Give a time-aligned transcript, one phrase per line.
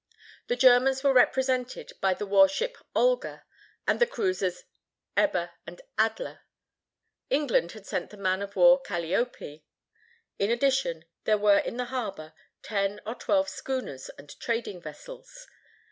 [0.47, 3.45] The Germans were represented by the warship Olga,
[3.87, 4.63] and the cruisers
[5.15, 6.39] Eber and Adler.
[7.29, 9.63] England had sent the man of war Calliope.
[10.39, 12.33] In addition, there were in the harbor
[12.63, 15.45] ten or twelve schooners and trading vessels.